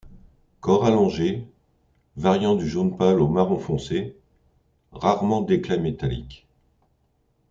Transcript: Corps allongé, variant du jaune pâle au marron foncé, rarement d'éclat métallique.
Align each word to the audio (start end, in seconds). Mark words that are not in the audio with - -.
Corps 0.61 0.85
allongé, 0.85 1.45
variant 2.17 2.55
du 2.55 2.67
jaune 2.67 2.97
pâle 2.97 3.21
au 3.21 3.27
marron 3.27 3.59
foncé, 3.59 4.15
rarement 4.93 5.41
d'éclat 5.41 5.77
métallique. 5.77 6.47